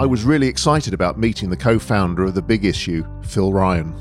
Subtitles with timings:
[0.00, 3.94] I was really excited about meeting the co founder of The Big Issue, Phil Ryan.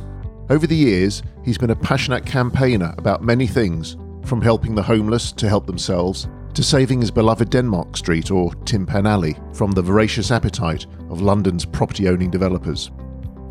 [0.50, 5.34] Over the years, he's been a passionate campaigner about many things, from helping the homeless
[5.34, 9.82] to help themselves, to saving his beloved Denmark Street or Tin Pan Alley from the
[9.82, 12.92] voracious appetite of London's property owning developers.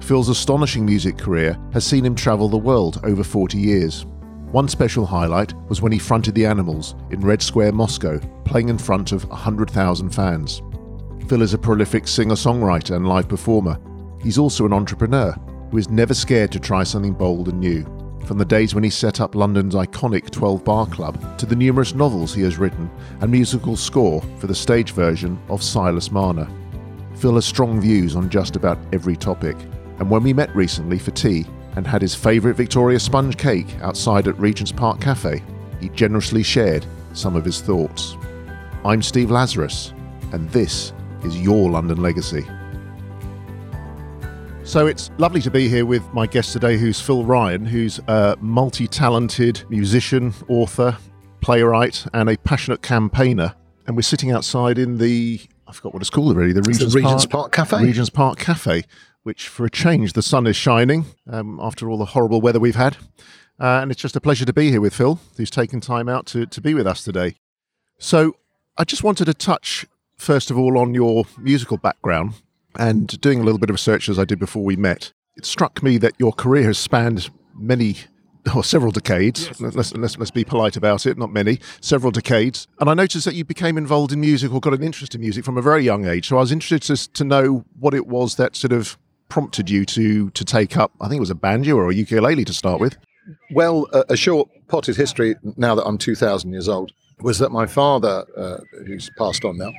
[0.01, 4.07] Phil's astonishing music career has seen him travel the world over 40 years.
[4.53, 8.79] One special highlight was when he fronted the Animals in Red Square, Moscow, playing in
[8.79, 10.63] front of 100,000 fans.
[11.29, 13.79] Phil is a prolific singer songwriter and live performer.
[14.23, 15.33] He's also an entrepreneur
[15.71, 17.85] who is never scared to try something bold and new.
[18.25, 21.95] From the days when he set up London's iconic 12 Bar Club to the numerous
[21.95, 26.49] novels he has written and musical score for the stage version of Silas Marner.
[27.17, 29.59] Phil has strong views on just about every topic,
[29.99, 31.45] and when we met recently for tea
[31.77, 35.43] and had his favourite Victoria sponge cake outside at Regent's Park Cafe,
[35.79, 38.17] he generously shared some of his thoughts.
[38.83, 39.93] I'm Steve Lazarus,
[40.33, 42.47] and this is your London legacy.
[44.65, 48.37] So it's lovely to be here with my guest today, who's Phil Ryan, who's a
[48.41, 50.97] multi talented musician, author,
[51.41, 53.55] playwright, and a passionate campaigner.
[53.87, 57.01] And we're sitting outside in the, I forgot what it's called already, the Regent's, the
[57.01, 57.83] Regent's Park, Park, Cafe.
[57.83, 58.85] Regent's Park Cafe,
[59.23, 62.77] which for a change, the sun is shining um, after all the horrible weather we've
[62.77, 62.99] had.
[63.59, 66.27] Uh, and it's just a pleasure to be here with Phil, who's taken time out
[66.27, 67.37] to, to be with us today.
[67.99, 68.37] So
[68.77, 69.87] I just wanted to touch
[70.19, 72.35] first of all on your musical background
[72.79, 75.13] and doing a little bit of research as I did before we met.
[75.37, 77.97] It struck me that your career has spanned many
[78.55, 79.47] or several decades.
[79.47, 79.61] Yes.
[79.61, 82.67] Let's, let's, let's be polite about it, not many, several decades.
[82.81, 85.45] And I noticed that you became involved in music or got an interest in music
[85.45, 86.29] from a very young age.
[86.29, 89.85] So I was interested to, to know what it was that sort of prompted you
[89.85, 92.81] to to take up, I think it was a banjo or a ukulele to start
[92.81, 92.97] with.
[93.51, 97.67] Well, a, a short potted history now that I'm 2,000 years old was that my
[97.67, 99.73] father, uh, who's passed on now,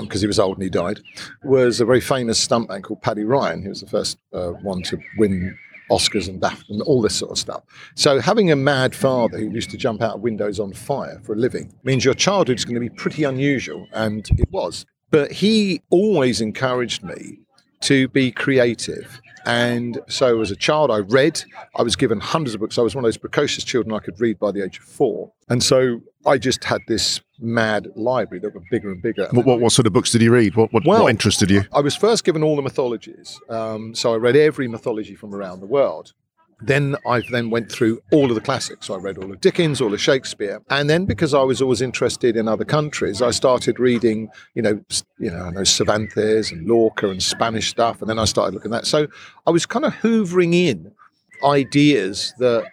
[0.00, 1.00] because um, he was old and he died,
[1.44, 3.62] was a very famous stuntman called Paddy Ryan.
[3.62, 5.56] He was the first uh, one to win
[5.90, 7.62] Oscars and BAFTA and all this sort of stuff.
[7.94, 11.34] So having a mad father who used to jump out of windows on fire for
[11.34, 14.86] a living means your childhood is going to be pretty unusual, and it was.
[15.10, 17.40] But he always encouraged me
[17.82, 21.42] to be creative and so as a child, I read.
[21.76, 22.78] I was given hundreds of books.
[22.78, 25.32] I was one of those precocious children I could read by the age of four.
[25.48, 29.28] And so I just had this mad library that got bigger and bigger.
[29.32, 30.54] What, what, what, sort of books did you read?
[30.54, 31.64] What, what, well, what interested you?
[31.72, 33.40] I was first given all the mythologies.
[33.48, 36.12] Um, so I read every mythology from around the world.
[36.64, 38.88] Then I then went through all of the classics.
[38.88, 42.36] I read all of Dickens, all of Shakespeare, and then because I was always interested
[42.36, 44.80] in other countries, I started reading, you know,
[45.18, 48.72] you know, I know Cervantes and Lorca and Spanish stuff, and then I started looking
[48.72, 48.86] at that.
[48.86, 49.08] So
[49.46, 50.92] I was kind of hoovering in
[51.44, 52.64] ideas that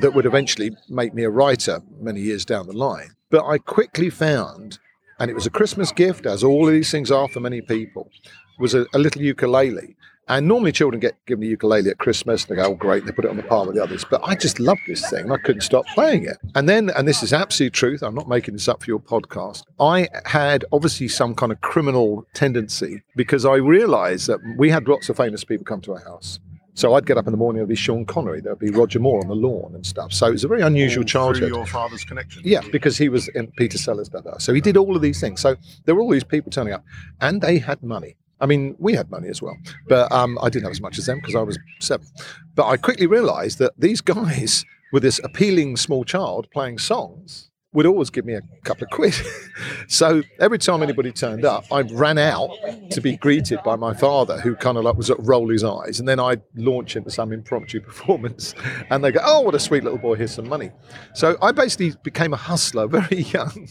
[0.00, 3.10] that would eventually make me a writer many years down the line.
[3.30, 4.78] But I quickly found,
[5.18, 8.10] and it was a Christmas gift, as all of these things are for many people,
[8.58, 9.96] was a, a little ukulele.
[10.28, 13.12] And normally children get given a ukulele at Christmas and they go, oh, great, they
[13.12, 14.04] put it on the palm of the others.
[14.04, 15.24] But I just loved this thing.
[15.24, 16.36] and I couldn't stop playing it.
[16.54, 19.62] And then, and this is absolute truth, I'm not making this up for your podcast,
[19.80, 25.08] I had obviously some kind of criminal tendency because I realized that we had lots
[25.08, 26.38] of famous people come to our house.
[26.74, 29.20] So I'd get up in the morning, there'd be Sean Connery, there'd be Roger Moore
[29.20, 30.12] on the lawn and stuff.
[30.12, 31.48] So it was a very unusual all childhood.
[31.48, 32.42] your father's connection?
[32.44, 34.38] Yeah, because he was in Peter Sellers, da, da.
[34.38, 35.40] So he did all of these things.
[35.40, 35.56] So
[35.86, 36.84] there were all these people turning up
[37.20, 38.14] and they had money.
[38.40, 39.56] I mean, we had money as well,
[39.88, 42.06] but um, I didn't have as much as them because I was seven.
[42.54, 47.84] But I quickly realised that these guys, with this appealing small child playing songs, would
[47.84, 49.14] always give me a couple of quid.
[49.88, 52.50] so every time anybody turned up, I ran out
[52.90, 56.00] to be greeted by my father, who kind of like was at roll his eyes,
[56.00, 58.54] and then I'd launch into some impromptu performance,
[58.90, 60.14] and they go, "Oh, what a sweet little boy!
[60.14, 60.70] Here's some money."
[61.14, 63.68] So I basically became a hustler very young,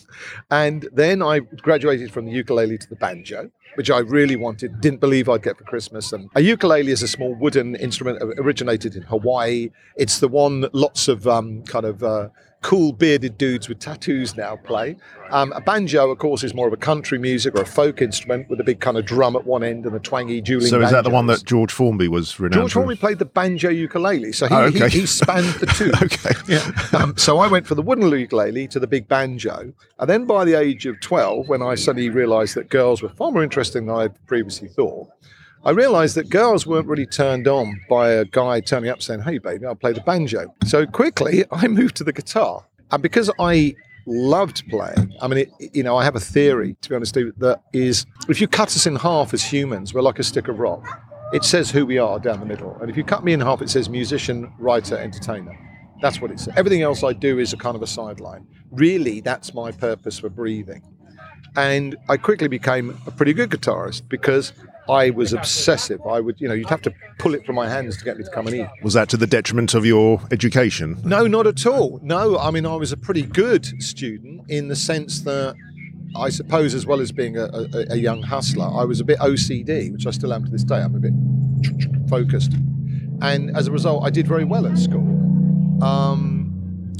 [0.51, 4.99] and then I graduated from the ukulele to the banjo, which I really wanted, didn't
[4.99, 6.13] believe I'd get for Christmas.
[6.13, 9.69] And a ukulele is a small wooden instrument originated in Hawaii.
[9.95, 12.29] It's the one that lots of um, kind of uh,
[12.61, 14.95] cool bearded dudes with tattoos now play.
[15.29, 18.49] Um, a banjo, of course, is more of a country music or a folk instrument
[18.49, 20.67] with a big kind of drum at one end and a twangy dueling.
[20.67, 23.69] So is that the one that George Formby was renowned George Formby played the banjo
[23.69, 24.89] ukulele, so he, oh, okay.
[24.89, 25.91] he, he, spanned the two.
[26.03, 26.35] okay.
[26.47, 26.99] Yeah.
[26.99, 30.45] Um, so I went for the wooden ukulele to the big banjo, and then by
[30.45, 33.95] the age of twelve, when I suddenly realised that girls were far more interesting than
[33.95, 35.09] I'd previously thought.
[35.67, 39.37] I realized that girls weren't really turned on by a guy turning up saying, Hey,
[39.37, 40.55] baby, I'll play the banjo.
[40.65, 42.63] So quickly, I moved to the guitar.
[42.89, 43.75] And because I
[44.05, 47.59] loved playing, I mean, it, you know, I have a theory, to be honest, that
[47.73, 50.87] is if you cut us in half as humans, we're like a stick of rock.
[51.33, 52.77] It says who we are down the middle.
[52.79, 55.51] And if you cut me in half, it says musician, writer, entertainer.
[56.01, 56.53] That's what it says.
[56.55, 58.47] Everything else I do is a kind of a sideline.
[58.71, 60.81] Really, that's my purpose for breathing.
[61.57, 64.53] And I quickly became a pretty good guitarist because
[64.89, 66.01] I was obsessive.
[66.05, 68.23] I would, you know, you'd have to pull it from my hands to get me
[68.23, 68.67] to come and eat.
[68.83, 70.97] Was that to the detriment of your education?
[71.03, 71.99] No, not at all.
[72.01, 75.55] No, I mean, I was a pretty good student in the sense that
[76.15, 79.19] I suppose, as well as being a, a, a young hustler, I was a bit
[79.19, 80.77] OCD, which I still am to this day.
[80.77, 81.13] I'm a bit
[82.09, 82.53] focused.
[83.21, 85.05] And as a result, I did very well at school.
[85.83, 86.93] Um,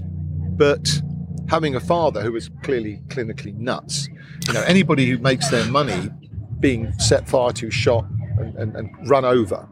[0.58, 1.02] but
[1.50, 4.10] having a father who was clearly clinically nuts,
[4.48, 6.10] you know, anybody who makes their money
[6.60, 8.06] being set fire to, shot,
[8.40, 9.68] and, and, and run over,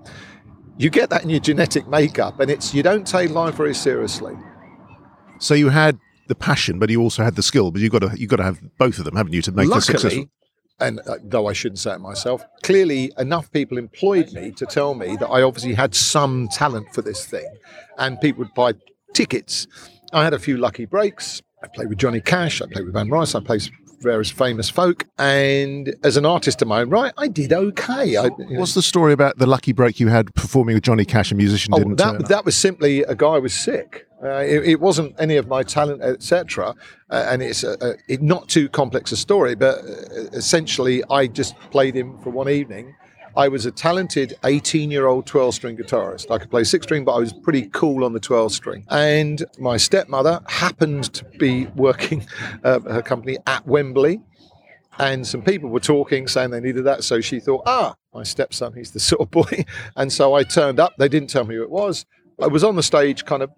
[0.77, 4.33] you get that in your genetic makeup, and it's you don't take life very seriously.
[5.39, 7.71] So you had the passion, but you also had the skill.
[7.71, 9.67] But you've got to you've got to have both of them, haven't you, to make
[9.67, 10.29] Luckily, this successful?
[10.79, 14.93] and uh, though I shouldn't say it myself, clearly enough people employed me to tell
[14.93, 17.47] me that I obviously had some talent for this thing,
[17.97, 18.73] and people would buy
[19.13, 19.67] tickets.
[20.13, 21.41] I had a few lucky breaks.
[21.63, 22.61] I played with Johnny Cash.
[22.61, 23.33] I played with Van Rice.
[23.35, 23.69] I played
[24.01, 28.17] various famous folk, and as an artist of my own right, I did okay.
[28.17, 31.05] I, you know, What's the story about the lucky break you had performing with Johnny
[31.05, 34.07] Cash, a musician Oh, didn't that, that was simply a guy was sick.
[34.23, 36.73] Uh, it, it wasn't any of my talent, etc.
[37.09, 41.27] Uh, and it's a, a, it, not too complex a story, but uh, essentially, I
[41.27, 42.95] just played him for one evening.
[43.37, 46.31] I was a talented 18 year old 12 string guitarist.
[46.31, 48.85] I could play six string, but I was pretty cool on the 12 string.
[48.89, 52.25] And my stepmother happened to be working
[52.63, 54.21] uh, her company at Wembley
[54.97, 58.73] and some people were talking saying they needed that so she thought ah my stepson
[58.73, 59.65] he's the sort of boy
[59.95, 62.05] and so i turned up they didn't tell me who it was
[62.41, 63.51] i was on the stage kind of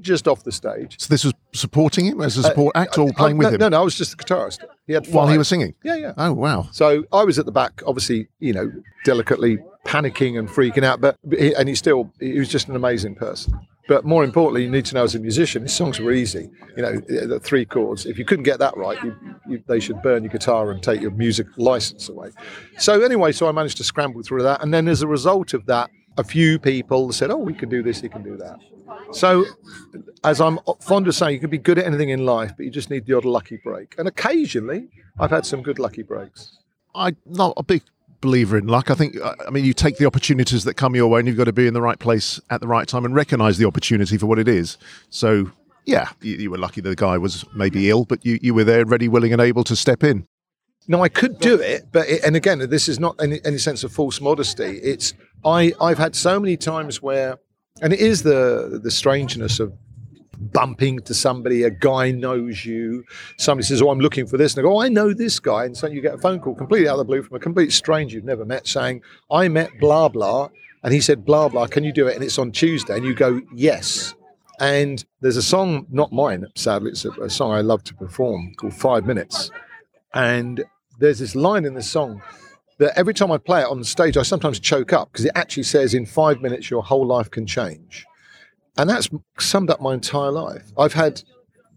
[0.00, 0.96] just off the stage.
[0.98, 3.54] So this was supporting him as a uh, support act or playing I- with no,
[3.54, 3.58] him?
[3.60, 4.58] no no i was just the guitarist.
[4.86, 5.74] He had while he was singing?
[5.84, 6.12] yeah yeah.
[6.16, 6.68] Oh wow!
[6.72, 8.70] so i was at the back obviously you know
[9.04, 13.14] delicately panicking and freaking out but he, and he still he was just an amazing
[13.14, 13.54] person.
[13.88, 16.48] But more importantly you need to know as a musician his songs were easy.
[16.76, 19.16] You know the three chords if you couldn't get that right you,
[19.48, 22.30] you, they should burn your guitar and take your music license away.
[22.78, 25.66] So anyway so i managed to scramble through that and then as a result of
[25.66, 28.58] that a few people said oh we can do this you can do that
[29.12, 29.44] so
[30.24, 32.70] as i'm fond of saying you can be good at anything in life but you
[32.70, 36.58] just need the odd lucky break and occasionally i've had some good lucky breaks
[36.94, 37.82] I'm not a big
[38.20, 38.90] believer in luck.
[38.90, 41.44] I think, I mean, you take the opportunities that come your way, and you've got
[41.44, 44.26] to be in the right place at the right time and recognise the opportunity for
[44.26, 44.76] what it is.
[45.08, 45.50] So,
[45.84, 48.84] yeah, you, you were lucky the guy was maybe ill, but you, you were there,
[48.84, 50.26] ready, willing, and able to step in.
[50.90, 53.84] No, I could do it, but it, and again, this is not any, any sense
[53.84, 54.80] of false modesty.
[54.82, 55.14] It's
[55.44, 57.38] I I've had so many times where,
[57.80, 59.72] and it is the the strangeness of
[60.40, 61.62] bumping to somebody.
[61.62, 63.04] A guy knows you.
[63.38, 65.64] Somebody says, "Oh, I'm looking for this," and I go, "Oh, I know this guy,"
[65.64, 67.72] and so you get a phone call completely out of the blue from a complete
[67.72, 70.48] stranger you've never met, saying, "I met blah blah,"
[70.82, 73.14] and he said, "Blah blah, can you do it?" And it's on Tuesday, and you
[73.14, 74.16] go, "Yes."
[74.58, 78.54] And there's a song, not mine, sadly, it's a, a song I love to perform
[78.56, 79.52] called Five Minutes.
[80.12, 80.64] And
[81.00, 82.22] there's this line in the song
[82.78, 85.64] that every time I play it on stage, I sometimes choke up because it actually
[85.64, 88.06] says, in five minutes, your whole life can change.
[88.78, 90.70] And that's summed up my entire life.
[90.78, 91.22] I've had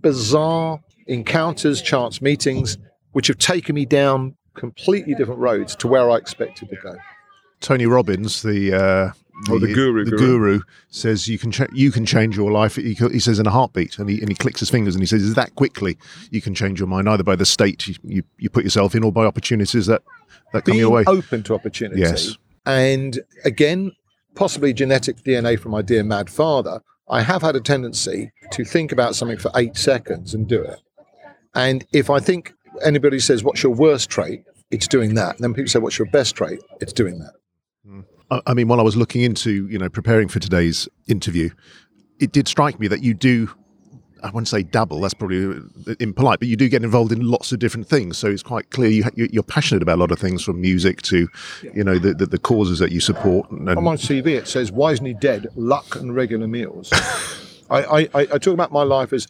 [0.02, 2.78] bizarre encounters, chance meetings,
[3.12, 6.96] which have taken me down completely different roads to where I expected to go.
[7.60, 9.12] Tony Robbins, the uh,
[9.50, 10.28] Oh, the guru, the guru.
[10.28, 12.76] guru, says you can cha- you can change your life.
[12.76, 15.08] He, he says in a heartbeat, and he and he clicks his fingers and he
[15.08, 15.98] says Is that quickly
[16.30, 19.04] you can change your mind either by the state you, you, you put yourself in
[19.04, 20.04] or by opportunities that
[20.54, 21.04] that come your way.
[21.08, 22.02] open to opportunity.
[22.02, 22.38] Yes.
[22.66, 23.92] And again,
[24.36, 28.92] possibly genetic DNA from my dear mad father, I have had a tendency to think
[28.92, 30.80] about something for eight seconds and do it.
[31.56, 34.44] And if I think anybody says, What's your worst trait?
[34.72, 35.36] It's doing that.
[35.36, 36.60] And then people say, What's your best trait?
[36.80, 37.34] It's doing that.
[37.88, 38.04] I
[38.46, 41.50] I mean, while I was looking into, you know, preparing for today's interview,
[42.20, 43.50] it did strike me that you do,
[44.24, 47.52] I wouldn't say dabble, that's probably uh, impolite, but you do get involved in lots
[47.52, 48.18] of different things.
[48.18, 51.02] So it's quite clear you, you, you're passionate about a lot of things from music
[51.04, 51.28] to,
[51.74, 53.50] you know, the, the, the causes that you support.
[53.52, 55.48] And, On my CV, it says, Why isn't he dead?
[55.56, 56.92] Luck and regular meals.
[57.70, 59.28] I, I, I talk about my life as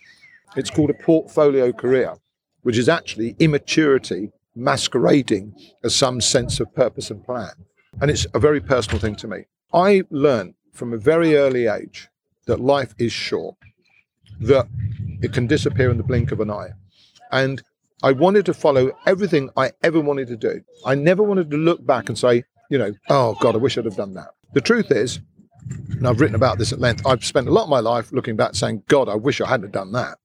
[0.55, 2.15] it's called a portfolio career,
[2.61, 7.51] which is actually immaturity masquerading as some sense of purpose and plan.
[8.01, 9.45] And it's a very personal thing to me.
[9.73, 12.09] I learned from a very early age
[12.45, 13.55] that life is short,
[14.41, 14.67] that
[15.21, 16.69] it can disappear in the blink of an eye.
[17.31, 17.61] And
[18.01, 20.61] I wanted to follow everything I ever wanted to do.
[20.85, 23.85] I never wanted to look back and say, you know, oh God, I wish I'd
[23.85, 24.29] have done that.
[24.53, 25.19] The truth is,
[25.69, 28.35] and I've written about this at length, I've spent a lot of my life looking
[28.35, 30.17] back saying, God, I wish I hadn't done that.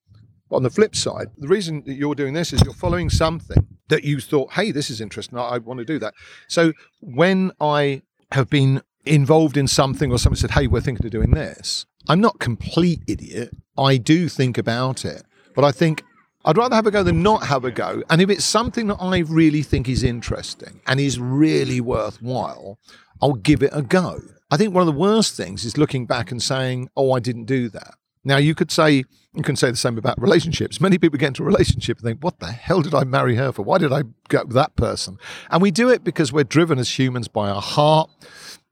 [0.50, 4.04] On the flip side, the reason that you're doing this is you're following something that
[4.04, 5.38] you thought, hey, this is interesting.
[5.38, 6.14] I, I want to do that.
[6.46, 8.02] So when I
[8.32, 12.20] have been involved in something or somebody said, hey, we're thinking of doing this, I'm
[12.20, 13.50] not complete idiot.
[13.76, 15.22] I do think about it.
[15.54, 16.02] But I think
[16.44, 18.02] I'd rather have a go than not have a go.
[18.08, 22.78] And if it's something that I really think is interesting and is really worthwhile,
[23.20, 24.20] I'll give it a go.
[24.50, 27.44] I think one of the worst things is looking back and saying, oh, I didn't
[27.44, 27.96] do that.
[28.25, 30.80] Now, you could say, you can say the same about relationships.
[30.80, 33.52] Many people get into a relationship and think, what the hell did I marry her
[33.52, 33.62] for?
[33.62, 35.18] Why did I go with that person?
[35.50, 38.10] And we do it because we're driven as humans by our heart,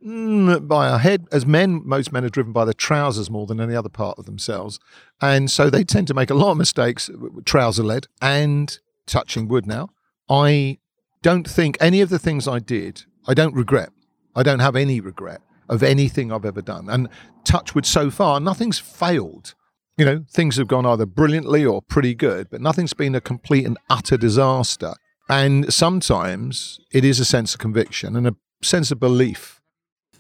[0.05, 1.27] mm, by our head.
[1.33, 4.27] As men, most men are driven by their trousers more than any other part of
[4.27, 4.79] themselves.
[5.21, 7.11] And so they tend to make a lot of mistakes,
[7.45, 9.91] trouser led, and touching wood now.
[10.29, 10.79] I
[11.23, 13.91] don't think any of the things I did, I don't regret.
[14.35, 16.89] I don't have any regret of anything I've ever done.
[16.89, 17.09] And
[17.45, 19.55] touchwood, so far, nothing's failed.
[19.97, 23.65] You know, things have gone either brilliantly or pretty good, but nothing's been a complete
[23.65, 24.95] and utter disaster.
[25.29, 29.61] And sometimes it is a sense of conviction and a sense of belief.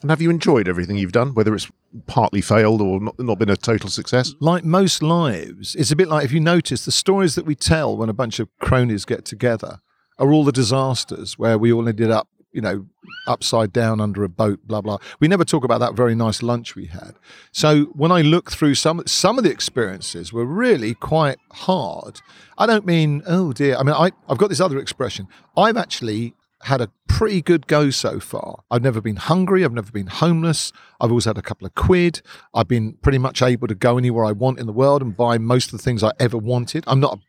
[0.03, 1.71] And have you enjoyed everything you've done, whether it's
[2.07, 4.35] partly failed or not, not been a total success?
[4.41, 7.97] Like most lives, it's a bit like if you notice the stories that we tell
[7.97, 9.81] when a bunch of cronies get together
[10.19, 12.87] are all the disasters where we all ended up you know,
[13.27, 14.97] upside down under a boat, blah blah.
[15.21, 17.15] We never talk about that very nice lunch we had.
[17.53, 22.23] So when I look through some some of the experiences were really quite hard.
[22.57, 23.77] I don't mean oh dear.
[23.77, 25.29] I mean I I've got this other expression.
[25.55, 28.65] I've actually had a pretty good go so far.
[28.71, 29.63] I've never been hungry.
[29.63, 30.73] I've never been homeless.
[30.99, 32.23] I've always had a couple of quid.
[32.55, 35.37] I've been pretty much able to go anywhere I want in the world and buy
[35.37, 36.85] most of the things I ever wanted.
[36.87, 37.21] I'm not a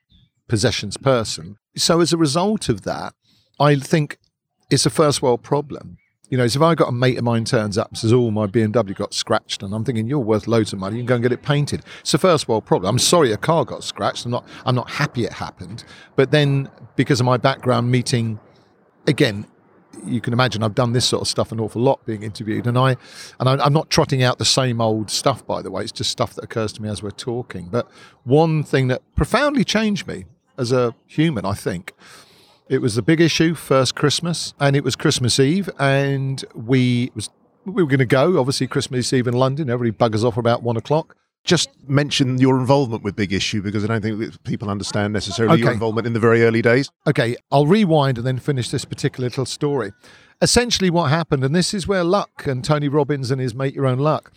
[0.48, 1.58] possessions person.
[1.76, 3.14] So as a result of that,
[3.60, 4.18] I think
[4.70, 5.98] it's a first world problem.
[6.30, 8.30] You know, so if I got a mate of mine turns up and says, "Oh,
[8.32, 10.98] my BMW got scratched," and I'm thinking, "You're worth loads of money.
[10.98, 12.90] You can go and get it painted." It's a first world problem.
[12.90, 14.26] I'm sorry a car got scratched.
[14.26, 14.46] I'm not.
[14.66, 15.86] I'm not happy it happened.
[16.18, 18.40] But then, because of my background, meeting
[19.08, 19.46] again,
[20.06, 22.78] you can imagine I've done this sort of stuff an awful lot being interviewed, and
[22.78, 22.98] I
[23.40, 25.48] and I, am not trotting out the same old stuff.
[25.48, 27.70] By the way, it's just stuff that occurs to me as we're talking.
[27.70, 27.90] But
[28.26, 30.26] one thing that profoundly changed me
[30.58, 31.94] as a human, I think,
[32.70, 37.30] it was the big issue, first Christmas, and it was Christmas Eve, and we was
[37.66, 38.40] we were going to go.
[38.40, 39.70] Obviously, Christmas Eve in London.
[39.70, 41.16] Everybody buggers off about one o'clock.
[41.44, 45.64] Just mention your involvement with Big Issue because I don't think people understand necessarily okay.
[45.64, 46.90] your involvement in the very early days.
[47.08, 49.94] Okay, I'll rewind and then finish this particular little story.
[50.42, 53.88] Essentially, what happened, and this is where luck and Tony Robbins and his Make Your
[53.88, 54.32] Own Luck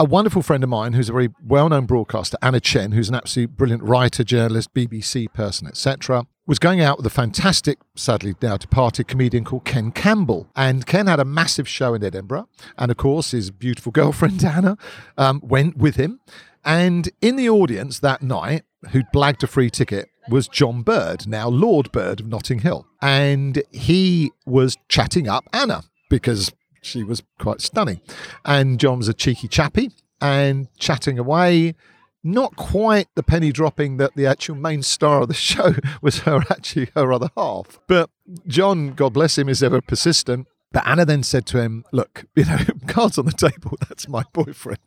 [0.00, 3.54] a wonderful friend of mine who's a very well-known broadcaster, Anna Chen, who's an absolute
[3.54, 9.06] brilliant writer, journalist, BBC person, etc., was going out with a fantastic, sadly now departed
[9.06, 10.48] comedian called Ken Campbell.
[10.56, 12.48] And Ken had a massive show in Edinburgh.
[12.76, 14.76] And of course, his beautiful girlfriend, Anna,
[15.16, 16.18] um, went with him.
[16.64, 21.48] And in the audience that night, who'd blagged a free ticket, was John Bird, now
[21.48, 22.84] Lord Bird of Notting Hill.
[23.00, 26.50] And he was chatting up Anna because
[26.82, 28.00] she was quite stunning.
[28.44, 31.76] And John was a cheeky chappy and chatting away.
[32.22, 36.42] Not quite the penny dropping that the actual main star of the show was her
[36.50, 37.80] actually her other half.
[37.86, 38.10] But
[38.46, 40.46] John, God bless him, is ever persistent.
[40.72, 44.24] But Anna then said to him, Look, you know, cards on the table, that's my
[44.32, 44.78] boyfriend.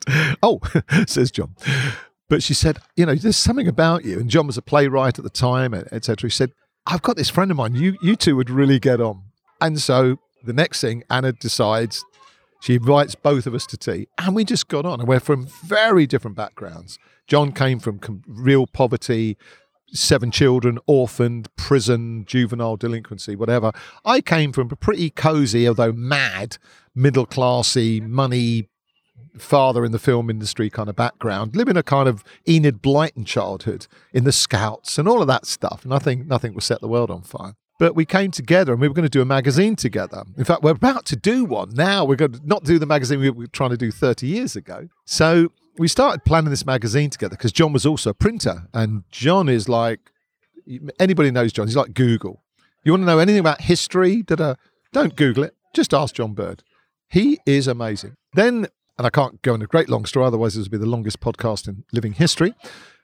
[0.41, 0.61] oh,
[1.07, 1.55] says John.
[2.29, 4.19] But she said, You know, there's something about you.
[4.19, 6.27] And John was a playwright at the time, etc.
[6.27, 6.53] He said,
[6.85, 7.75] I've got this friend of mine.
[7.75, 9.23] You, you two would really get on.
[9.61, 12.03] And so the next thing, Anna decides
[12.61, 14.99] she invites both of us to tea, and we just got on.
[14.99, 16.97] And we're from very different backgrounds.
[17.27, 19.37] John came from com- real poverty,
[19.93, 23.71] seven children, orphaned, prison, juvenile delinquency, whatever.
[24.03, 26.57] I came from a pretty cozy, although mad,
[26.95, 28.69] middle classy, money
[29.37, 33.87] father in the film industry kind of background, living a kind of Enid Blyton childhood
[34.13, 35.85] in the Scouts and all of that stuff.
[35.85, 37.55] Nothing, nothing will set the world on fire.
[37.79, 40.23] But we came together and we were going to do a magazine together.
[40.37, 42.05] In fact, we're about to do one now.
[42.05, 44.89] We're going to not do the magazine we were trying to do 30 years ago.
[45.05, 48.67] So we started planning this magazine together because John was also a printer.
[48.73, 50.11] And John is like,
[50.99, 52.43] anybody knows John, he's like Google.
[52.83, 54.21] You want to know anything about history?
[54.23, 54.55] Da-da,
[54.91, 55.55] don't Google it.
[55.73, 56.63] Just ask John Bird.
[57.09, 58.15] He is amazing.
[58.33, 60.85] Then, and I can't go into a great long story, otherwise, this would be the
[60.85, 62.53] longest podcast in living history.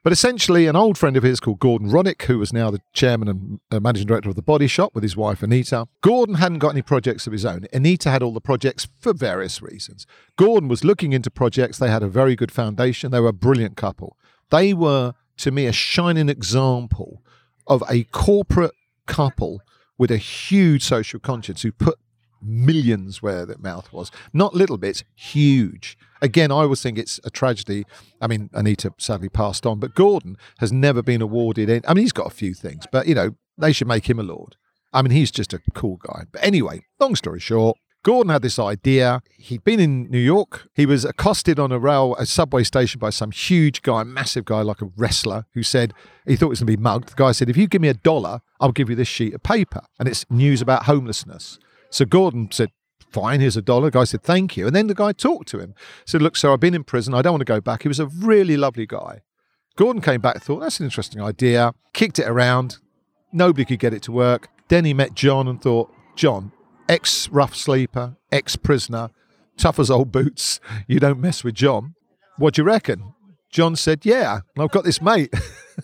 [0.04, 3.28] But essentially, an old friend of his called Gordon Roddick, who was now the chairman
[3.28, 5.88] and uh, managing director of the Body Shop with his wife Anita.
[6.02, 7.66] Gordon hadn't got any projects of his own.
[7.74, 10.08] Anita had all the projects for various reasons.
[10.38, 11.80] Gordon was looking into projects.
[11.80, 13.12] They had a very good foundation.
[13.12, 14.18] They were a brilliant couple.
[14.52, 17.22] They were, to me, a shining example
[17.68, 18.76] of a corporate
[19.06, 19.62] couple
[19.98, 22.00] with a huge social conscience who put
[22.42, 24.12] millions where the mouth was.
[24.34, 25.98] Not little bits, huge.
[26.22, 27.86] Again, I always think it's a tragedy.
[28.22, 31.70] I mean, Anita sadly passed on, but Gordon has never been awarded.
[31.70, 34.20] Any, I mean, he's got a few things, but you know, they should make him
[34.20, 34.56] a lord.
[34.92, 36.24] I mean, he's just a cool guy.
[36.32, 39.22] But anyway, long story short, Gordon had this idea.
[39.38, 40.68] He'd been in New York.
[40.74, 44.62] He was accosted on a rail, a subway station by some huge guy, massive guy,
[44.62, 45.94] like a wrestler, who said
[46.26, 47.10] he thought it was going to be mugged.
[47.10, 49.44] The guy said, "If you give me a dollar, I'll give you this sheet of
[49.44, 52.70] paper, and it's news about homelessness." So Gordon said,
[53.12, 53.90] fine, here's a dollar.
[53.90, 54.68] Guy said, thank you.
[54.68, 55.74] And then the guy talked to him.
[56.06, 57.14] Said, look, sir, I've been in prison.
[57.14, 57.84] I don't want to go back.
[57.84, 59.22] He was a really lovely guy.
[59.76, 62.80] Gordon came back, thought, that's an interesting idea, kicked it around.
[63.32, 64.50] Nobody could get it to work.
[64.68, 66.52] Then he met John and thought, John,
[66.90, 69.10] ex rough sleeper, ex prisoner,
[69.58, 70.60] tough as old boots.
[70.88, 71.96] You don't mess with John.
[72.38, 73.14] What do you reckon?
[73.50, 75.34] John said, Yeah, I've got this mate.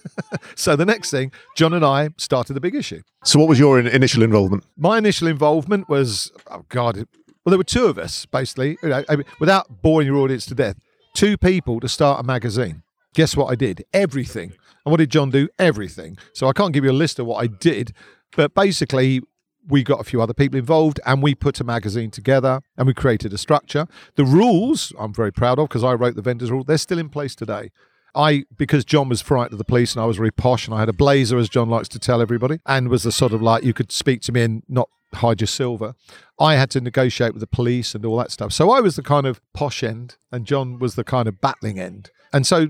[0.55, 3.01] so the next thing, John and I started the big issue.
[3.23, 4.63] So, what was your in- initial involvement?
[4.77, 9.03] My initial involvement was, oh God, well, there were two of us, basically, you know,
[9.09, 10.77] I mean, without boring your audience to death,
[11.13, 12.83] two people to start a magazine.
[13.13, 13.85] Guess what I did?
[13.93, 14.51] Everything.
[14.85, 15.47] And what did John do?
[15.57, 16.17] Everything.
[16.33, 17.93] So I can't give you a list of what I did,
[18.35, 19.21] but basically,
[19.67, 22.93] we got a few other people involved and we put a magazine together and we
[22.93, 23.87] created a structure.
[24.15, 27.09] The rules I'm very proud of because I wrote the vendors rule, they're still in
[27.09, 27.71] place today.
[28.13, 30.79] I because John was frightened of the police and I was very posh and I
[30.79, 33.63] had a blazer as John likes to tell everybody and was the sort of like
[33.63, 35.95] you could speak to me and not hide your silver.
[36.39, 38.53] I had to negotiate with the police and all that stuff.
[38.53, 41.79] So I was the kind of posh end and John was the kind of battling
[41.79, 42.11] end.
[42.31, 42.69] And so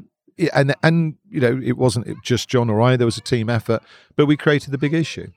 [0.53, 3.81] and and you know it wasn't just John or I there was a team effort
[4.15, 5.27] but we created the big issue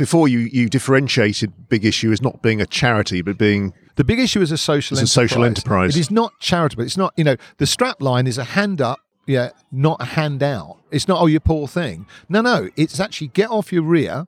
[0.00, 4.18] before you you differentiated big issue as not being a charity but being the big
[4.18, 5.06] issue is a social it's enterprise.
[5.06, 8.38] a social enterprise it is not charitable it's not you know the strap line is
[8.38, 8.98] a hand up
[9.30, 10.78] yeah, not a handout.
[10.90, 12.06] It's not, oh, you poor thing.
[12.28, 14.26] No, no, it's actually get off your rear,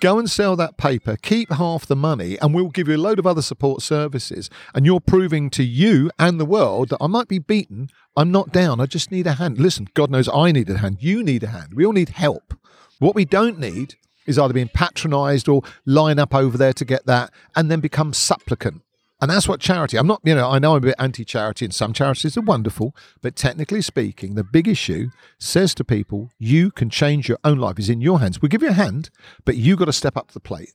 [0.00, 3.18] go and sell that paper, keep half the money, and we'll give you a load
[3.18, 4.48] of other support services.
[4.74, 7.88] And you're proving to you and the world that I might be beaten.
[8.16, 8.80] I'm not down.
[8.80, 9.58] I just need a hand.
[9.58, 10.98] Listen, God knows I need a hand.
[11.00, 11.74] You need a hand.
[11.74, 12.54] We all need help.
[13.00, 13.96] What we don't need
[14.28, 18.12] is either being patronized or line up over there to get that and then become
[18.12, 18.82] supplicant.
[19.20, 19.96] And that's what charity.
[19.96, 22.94] I'm not, you know, I know I'm a bit anti-charity, and some charities are wonderful,
[23.20, 27.80] but technically speaking, the big issue says to people, you can change your own life.
[27.80, 28.40] It's in your hands.
[28.40, 29.10] We give you a hand,
[29.44, 30.72] but you've got to step up to the plate.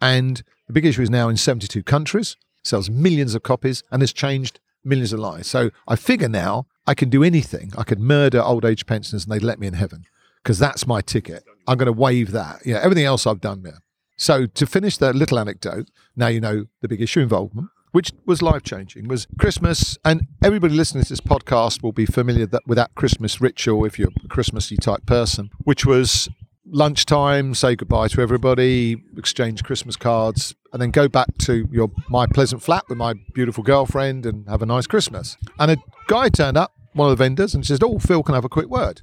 [0.00, 4.12] And the big issue is now in 72 countries, sells millions of copies, and has
[4.12, 5.48] changed millions of lives.
[5.48, 7.72] So I figure now I can do anything.
[7.78, 10.04] I could murder old age pensioners, and they'd let me in heaven
[10.42, 11.44] because that's my ticket.
[11.66, 12.60] I'm going to waive that.
[12.64, 13.78] Yeah, everything else I've done there.
[14.16, 18.42] So to finish that little anecdote, now you know the big issue involvement which was
[18.42, 19.96] life changing, was Christmas.
[20.04, 24.00] And everybody listening to this podcast will be familiar that with that Christmas ritual, if
[24.00, 26.28] you're a Christmassy type person, which was
[26.66, 32.26] lunchtime, say goodbye to everybody, exchange Christmas cards, and then go back to your my
[32.26, 35.36] pleasant flat with my beautiful girlfriend and have a nice Christmas.
[35.60, 35.76] And a
[36.08, 38.48] guy turned up, one of the vendors, and says, "Oh, Phil, can I have a
[38.48, 39.02] quick word?"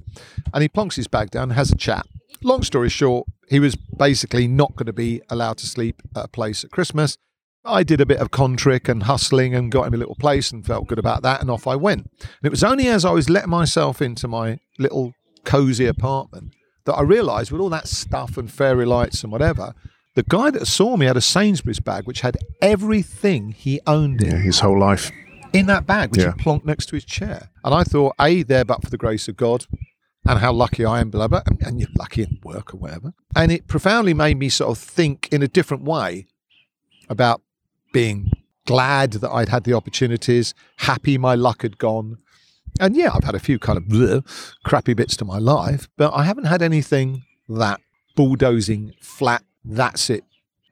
[0.52, 2.06] And he plonks his bag down has a chat.
[2.42, 6.28] Long story short, he was basically not going to be allowed to sleep at a
[6.28, 7.16] place at Christmas.
[7.64, 10.66] I did a bit of contrick and hustling and got him a little place and
[10.66, 12.10] felt good about that, and off I went.
[12.20, 16.94] And it was only as I was letting myself into my little cozy apartment that
[16.94, 19.74] I realised with all that stuff and fairy lights and whatever,
[20.14, 24.30] the guy that saw me had a Sainsbury's bag which had everything he owned in.
[24.32, 25.10] Yeah, his whole life.
[25.52, 26.32] In that bag, which yeah.
[26.36, 27.50] he plonked next to his chair.
[27.64, 29.66] And I thought, A, there but for the grace of God,
[30.26, 33.12] and how lucky I am, blah, blah, and, and you're lucky in work or whatever.
[33.34, 36.26] And it profoundly made me sort of think in a different way
[37.08, 37.42] about
[37.92, 38.30] being
[38.66, 42.18] glad that I'd had the opportunities, happy my luck had gone.
[42.80, 44.24] And yeah, I've had a few kind of bleh,
[44.64, 47.80] crappy bits to my life, but I haven't had anything that
[48.14, 50.24] bulldozing, flat, that's it.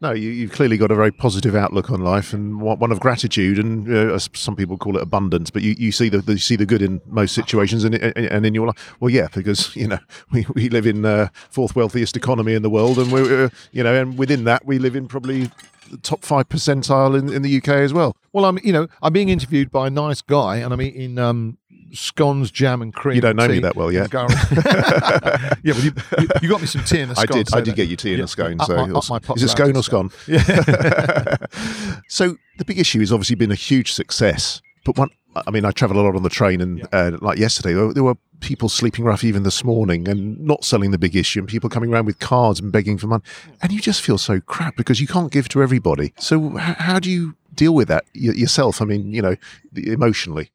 [0.02, 3.58] No, you, have clearly got a very positive outlook on life and one of gratitude,
[3.58, 5.50] and uh, some people call it abundance.
[5.50, 8.54] But you, you see the, you see the good in most situations, and, and in
[8.54, 8.96] your life.
[8.98, 9.98] Well, yeah, because you know
[10.32, 13.82] we, we live in uh, fourth wealthiest economy in the world, and we're uh, you
[13.82, 15.50] know, and within that we live in probably
[15.90, 18.16] the top five percentile in, in the UK as well.
[18.32, 21.58] Well, I'm you know I'm being interviewed by a nice guy, and I'm eating um,
[21.92, 23.16] scones, jam, and cream.
[23.16, 24.12] You don't know me that well yet.
[25.62, 27.26] yeah, but you, you, you, got me some tea and a scone.
[27.30, 27.48] I did.
[27.48, 28.58] So I did get you tea and yeah, a scone.
[28.60, 30.10] So my, is it scone or scone?
[30.26, 30.42] Yeah.
[32.08, 35.10] so the big issue has obviously been a huge success, but one.
[35.46, 36.86] I mean, I travel a lot on the train, and yeah.
[36.92, 40.98] uh, like yesterday, there were people sleeping rough even this morning and not selling the
[40.98, 43.22] big issue and people coming around with cards and begging for money.
[43.62, 46.12] And you just feel so crap because you can't give to everybody.
[46.18, 48.82] So how do you deal with that yourself?
[48.82, 49.36] I mean, you know,
[49.76, 50.50] emotionally.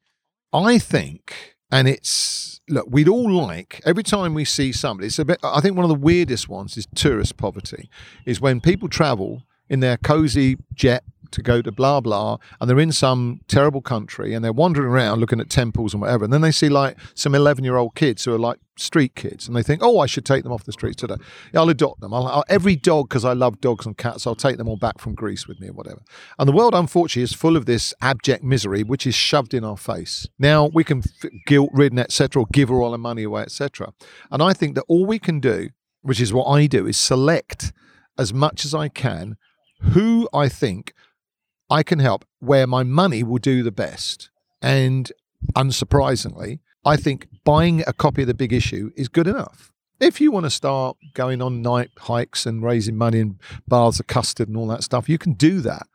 [0.56, 5.08] I think, and it's look, we'd all like every time we see somebody.
[5.08, 5.38] It's a bit.
[5.42, 7.90] I think one of the weirdest ones is tourist poverty.
[8.24, 12.78] Is when people travel in their cozy jet to go to blah blah, and they're
[12.78, 16.40] in some terrible country and they're wandering around looking at temples and whatever, and then
[16.40, 19.98] they see like some eleven-year-old kids who are like street kids, and they think, oh,
[19.98, 21.16] I should take them off the streets today.
[21.54, 22.12] I'll adopt them.
[22.12, 24.26] I'll, I'll every dog because I love dogs and cats.
[24.26, 26.02] I'll take them all back from Greece with me or whatever.
[26.38, 29.76] And the world, unfortunately, is full of this abject misery which is shoved in our
[29.76, 30.28] face.
[30.38, 33.92] Now we can f- guilt-ridden, etc., or give all our money away, etc.
[34.30, 35.70] And I think that all we can do,
[36.02, 37.72] which is what I do, is select
[38.18, 39.36] as much as I can
[39.82, 40.94] who I think
[41.68, 44.30] I can help, where my money will do the best.
[44.62, 45.10] And
[45.54, 49.72] unsurprisingly, I think buying a copy of the big issue is good enough.
[49.98, 54.06] If you want to start going on night hikes and raising money in bars of
[54.06, 55.86] custard and all that stuff, you can do that.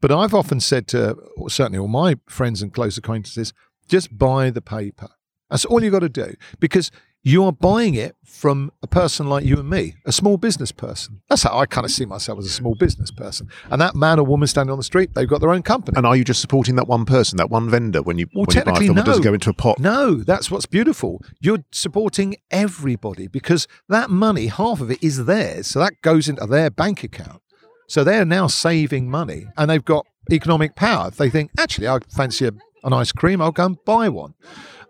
[0.00, 1.16] But I've often said to
[1.48, 3.52] certainly all my friends and close acquaintances,
[3.86, 5.08] just buy the paper.
[5.50, 6.90] That's all you've got to do because
[7.22, 11.20] you are buying it from a person like you and me, a small business person.
[11.28, 13.48] That's how I kind of see myself as a small business person.
[13.70, 15.96] And that man or woman standing on the street, they've got their own company.
[15.96, 18.56] And are you just supporting that one person, that one vendor, when you, Well, when
[18.56, 18.98] you buy technically, from?
[18.98, 19.78] It doesn't go into a pot.
[19.78, 21.20] No, that's what's beautiful.
[21.40, 25.66] You're supporting everybody because that money, half of it is theirs.
[25.66, 27.42] So that goes into their bank account.
[27.86, 31.08] So they're now saving money and they've got economic power.
[31.08, 32.52] If they think, actually, I fancy a,
[32.84, 34.34] an ice cream, I'll go and buy one.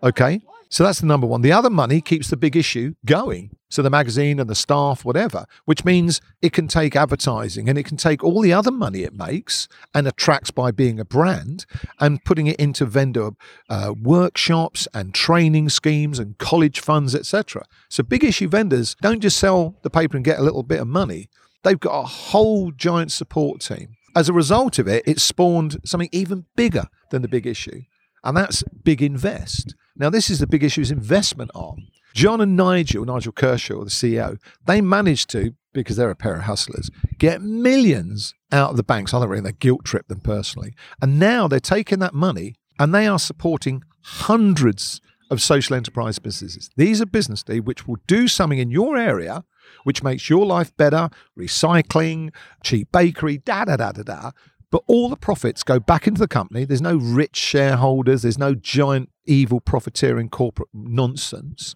[0.01, 0.41] Okay.
[0.71, 1.41] So that's the number one.
[1.41, 3.51] The other money keeps the big issue going.
[3.69, 7.83] So the magazine and the staff, whatever, which means it can take advertising and it
[7.83, 11.65] can take all the other money it makes and attracts by being a brand
[11.99, 13.31] and putting it into vendor
[13.69, 17.65] uh, workshops and training schemes and college funds, etc.
[17.89, 20.87] So big issue vendors don't just sell the paper and get a little bit of
[20.87, 21.29] money.
[21.63, 23.97] They've got a whole giant support team.
[24.15, 27.81] As a result of it, it spawned something even bigger than the big issue,
[28.23, 29.75] and that's Big Invest.
[29.95, 31.87] Now, this is the big issue is investment arm.
[32.13, 36.43] John and Nigel, Nigel Kershaw, the CEO, they managed to, because they're a pair of
[36.43, 39.13] hustlers, get millions out of the banks.
[39.13, 40.73] I don't really, guilt trip them personally.
[41.01, 46.69] And now they're taking that money and they are supporting hundreds of social enterprise businesses.
[46.75, 49.45] These are businesses which will do something in your area
[49.83, 54.31] which makes your life better, recycling, cheap bakery, da da da da da.
[54.71, 56.65] But all the profits go back into the company.
[56.65, 61.75] There's no rich shareholders, there's no giant evil profiteering corporate nonsense.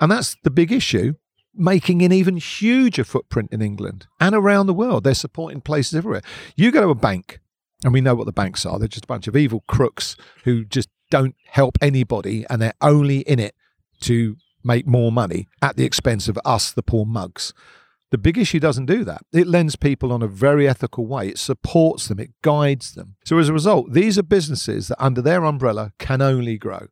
[0.00, 1.14] And that's the big issue,
[1.54, 5.04] making an even huger footprint in England and around the world.
[5.04, 6.22] They're supporting places everywhere.
[6.54, 7.40] You go to a bank,
[7.84, 8.78] and we know what the banks are.
[8.78, 13.18] They're just a bunch of evil crooks who just don't help anybody and they're only
[13.20, 13.54] in it
[14.00, 17.52] to make more money at the expense of us, the poor mugs.
[18.12, 19.22] The big issue doesn't do that.
[19.32, 21.28] It lends people on a very ethical way.
[21.28, 23.16] It supports them, it guides them.
[23.24, 26.86] So as a result, these are businesses that under their umbrella can only grow.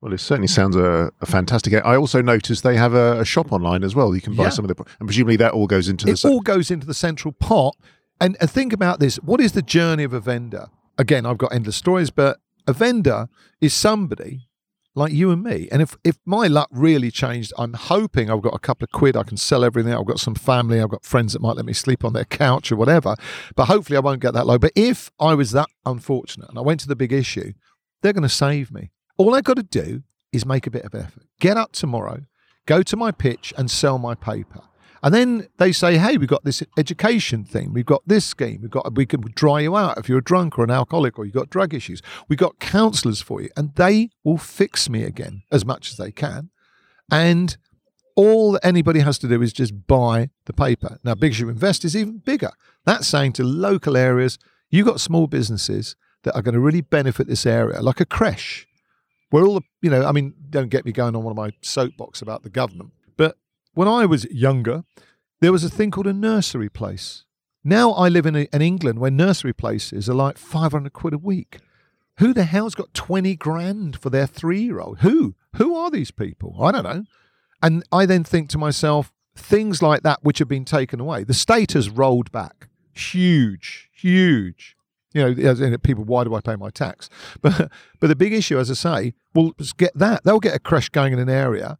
[0.00, 1.74] Well, it certainly sounds a, a fantastic.
[1.74, 4.14] I also noticed they have a, a shop online as well.
[4.14, 4.50] You can buy Yeah.
[4.50, 6.12] some of the, and presumably that all goes into the.
[6.12, 7.76] It all goes into the central pot.
[8.20, 10.68] And, and think about this what is the journey of a vendor?
[10.96, 13.28] Again, I've got endless stories, but a vendor
[13.60, 14.47] is somebody
[14.94, 15.68] like you and me.
[15.70, 19.16] And if, if my luck really changed, I'm hoping I've got a couple of quid,
[19.16, 19.92] I can sell everything.
[19.92, 22.72] I've got some family, I've got friends that might let me sleep on their couch
[22.72, 23.14] or whatever.
[23.54, 24.58] But hopefully I won't get that low.
[24.58, 27.52] But if I was that unfortunate and I went to the big issue,
[28.02, 28.90] they're going to save me.
[29.16, 31.24] All I've got to do is make a bit of effort.
[31.40, 32.22] Get up tomorrow,
[32.66, 34.62] go to my pitch and sell my paper.
[35.02, 37.72] And then they say, hey, we've got this education thing.
[37.72, 38.60] We've got this scheme.
[38.62, 41.24] We've got, we can dry you out if you're a drunk or an alcoholic or
[41.24, 42.02] you've got drug issues.
[42.28, 43.50] We've got counselors for you.
[43.56, 46.50] And they will fix me again as much as they can.
[47.10, 47.56] And
[48.16, 50.98] all anybody has to do is just buy the paper.
[51.04, 52.50] Now, Big Issue Invest is even bigger.
[52.84, 54.38] That's saying to local areas,
[54.70, 58.66] you've got small businesses that are going to really benefit this area, like a creche,
[59.30, 61.52] where all the, you know, I mean, don't get me going on one of my
[61.60, 63.36] soapbox about the government, but
[63.78, 64.82] when I was younger,
[65.40, 67.24] there was a thing called a nursery place.
[67.62, 71.18] Now I live in, a, in England where nursery places are like 500 quid a
[71.18, 71.58] week.
[72.18, 74.98] Who the hell's got 20 grand for their three year old?
[75.02, 75.36] Who?
[75.58, 76.56] Who are these people?
[76.60, 77.04] I don't know.
[77.62, 81.32] And I then think to myself, things like that which have been taken away, the
[81.32, 82.68] state has rolled back.
[82.96, 84.76] Huge, huge.
[85.14, 87.08] You know, people, why do I pay my tax?
[87.42, 90.24] But but the big issue, as I say, will get that.
[90.24, 91.78] They'll get a creche going in an area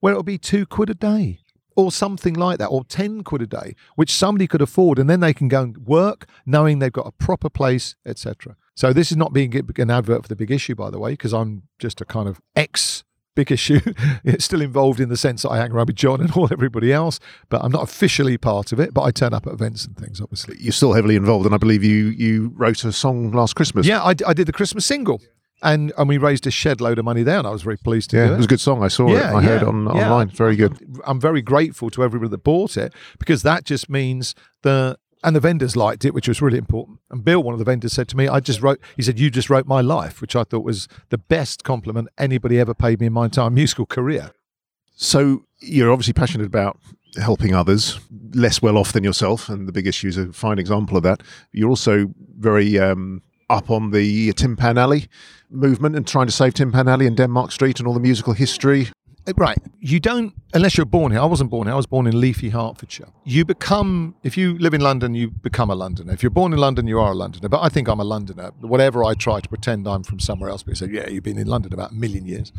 [0.00, 1.40] where it'll be two quid a day
[1.76, 4.98] or something like that, or 10 quid a day, which somebody could afford.
[4.98, 8.56] And then they can go and work knowing they've got a proper place, etc.
[8.74, 11.32] So this is not being an advert for the big issue, by the way, because
[11.32, 13.04] I'm just a kind of ex
[13.36, 13.80] big issue.
[14.24, 16.92] it's still involved in the sense that I hang around with John and all everybody
[16.92, 19.96] else, but I'm not officially part of it, but I turn up at events and
[19.96, 20.56] things, obviously.
[20.58, 23.86] You're still heavily involved, and I believe you you wrote a song last Christmas.
[23.86, 25.20] Yeah, I did the Christmas single.
[25.62, 28.10] And, and we raised a shed load of money there, and I was very pleased
[28.10, 28.82] to yeah, do it It was a good song.
[28.82, 29.12] I saw it.
[29.12, 30.04] Yeah, I heard yeah, it on yeah.
[30.04, 30.28] online.
[30.28, 30.78] Very good.
[31.04, 35.40] I'm very grateful to everybody that bought it because that just means the and the
[35.40, 36.98] vendors liked it, which was really important.
[37.10, 39.30] And Bill, one of the vendors, said to me, "I just wrote." He said, "You
[39.30, 43.06] just wrote my life," which I thought was the best compliment anybody ever paid me
[43.06, 44.30] in my entire musical career.
[44.96, 46.78] So you're obviously passionate about
[47.18, 47.98] helping others
[48.32, 51.22] less well off than yourself, and the big issue is a fine example of that.
[51.52, 55.08] You're also very um, up on the Tin Pan Alley
[55.50, 58.32] movement and trying to save Tin Pan Alley and Denmark Street and all the musical
[58.32, 58.88] history.
[59.26, 59.58] Uh, Right.
[59.80, 61.20] You don't, unless you're born here.
[61.20, 61.74] I wasn't born here.
[61.74, 63.08] I was born in Leafy, Hertfordshire.
[63.24, 66.12] You become, if you live in London, you become a Londoner.
[66.12, 67.48] If you're born in London, you are a Londoner.
[67.48, 68.52] But I think I'm a Londoner.
[68.60, 71.48] Whatever I try to pretend I'm from somewhere else, people say, yeah, you've been in
[71.48, 72.52] London about a million years.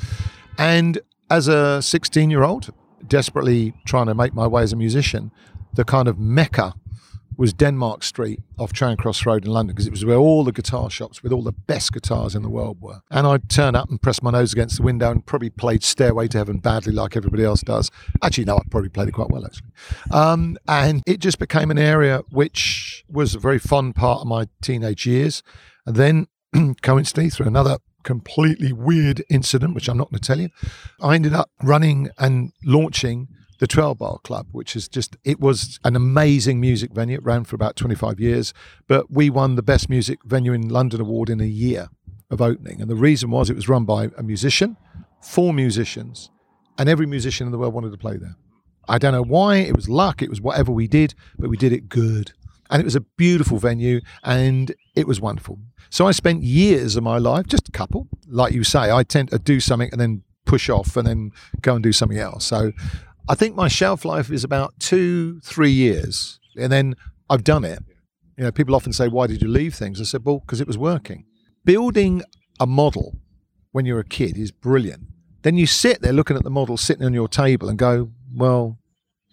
[0.58, 1.00] And
[1.30, 2.72] as a 16 year old,
[3.08, 5.32] desperately trying to make my way as a musician,
[5.74, 6.76] the kind of mecca
[7.42, 10.52] was Denmark Street off Charing Cross Road in London because it was where all the
[10.52, 13.02] guitar shops with all the best guitars in the world were.
[13.10, 16.28] And I'd turn up and press my nose against the window and probably played Stairway
[16.28, 17.90] to Heaven badly like everybody else does.
[18.22, 19.70] Actually, no, I probably played it quite well, actually.
[20.12, 24.48] Um, and it just became an area which was a very fun part of my
[24.62, 25.42] teenage years.
[25.88, 26.28] And then,
[26.84, 30.50] coincidentally, through another completely weird incident, which I'm not going to tell you,
[31.02, 33.30] I ended up running and launching
[33.62, 37.18] the 12 Bar Club, which is just, it was an amazing music venue.
[37.18, 38.56] It ran for about 25 years,
[38.88, 41.90] but we won the Best Music Venue in London award in a year
[42.32, 42.82] of opening.
[42.82, 44.78] And the reason was it was run by a musician,
[45.22, 46.32] four musicians,
[46.80, 48.36] and every musician in the world wanted to play there.
[48.90, 51.72] I don't know why, it was luck, it was whatever we did, but we did
[51.72, 52.34] it good.
[52.72, 55.60] And it was a beautiful venue and it was wonderful.
[55.92, 59.30] So I spent years of my life, just a couple, like you say, I tend
[59.30, 62.46] to do something and then push off and then go and do something else.
[62.46, 62.72] So
[63.28, 66.40] I think my shelf life is about two, three years.
[66.58, 66.96] And then
[67.30, 67.80] I've done it.
[68.38, 70.02] You know, people often say, why did you leave things?
[70.02, 71.26] I said, well, because it was working.
[71.64, 72.24] Building
[72.60, 73.20] a model
[73.72, 75.04] when you're a kid is brilliant.
[75.44, 78.78] Then you sit there looking at the model sitting on your table and go, well,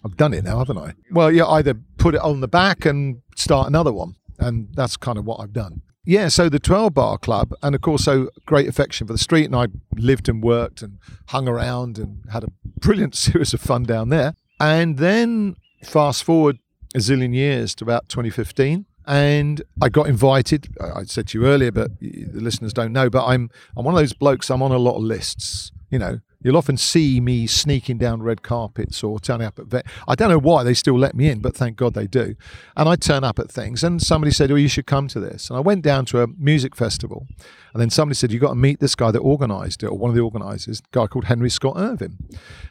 [0.04, 0.94] I've done it now, haven't I?
[1.10, 4.14] Well, you either put it on the back and start another one.
[4.38, 5.82] And that's kind of what I've done.
[6.04, 9.44] Yeah, so the 12 Bar Club, and of course, so great affection for the street.
[9.44, 12.48] And I lived and worked and hung around and had a
[12.80, 14.34] brilliant series of fun down there.
[14.60, 16.58] And then fast forward
[16.94, 18.86] a zillion years to about 2015.
[19.06, 20.68] And I got invited.
[20.80, 23.08] I said to you earlier, but the listeners don't know.
[23.08, 24.50] But I'm I'm one of those blokes.
[24.50, 25.72] I'm on a lot of lists.
[25.90, 29.86] You know, you'll often see me sneaking down red carpets or turning up at vet.
[30.06, 32.34] I don't know why they still let me in, but thank God they do.
[32.76, 35.50] And I turn up at things, and somebody said, "Oh, you should come to this."
[35.50, 37.26] And I went down to a music festival,
[37.72, 40.10] and then somebody said, "You got to meet this guy that organised it, or one
[40.10, 42.18] of the organisers, a guy called Henry Scott Irvine."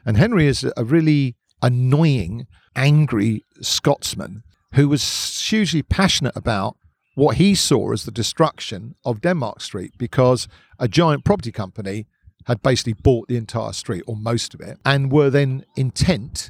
[0.06, 6.77] And Henry is a really annoying, angry Scotsman who was hugely passionate about
[7.15, 12.06] what he saw as the destruction of Denmark Street because a giant property company
[12.47, 16.49] had basically bought the entire street or most of it and were then intent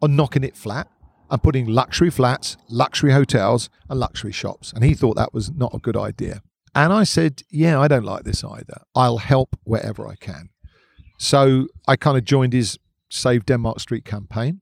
[0.00, 0.88] on knocking it flat
[1.30, 4.72] and putting luxury flats, luxury hotels, and luxury shops.
[4.72, 6.40] And he thought that was not a good idea.
[6.74, 8.82] And I said, Yeah, I don't like this either.
[8.94, 10.50] I'll help wherever I can.
[11.18, 12.78] So I kind of joined his
[13.10, 14.60] Save Denmark Street campaign.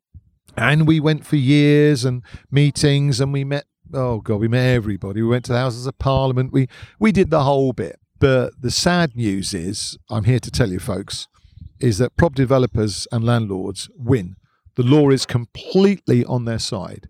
[0.56, 5.20] And we went for years and meetings and we met oh god, we met everybody.
[5.20, 6.52] We went to the Houses of Parliament.
[6.52, 7.98] We we did the whole bit.
[8.22, 11.26] But the sad news is, I'm here to tell you folks,
[11.80, 14.36] is that property developers and landlords win.
[14.76, 17.08] The law is completely on their side.